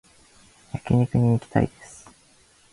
[0.73, 2.09] 焼肉に行きたいです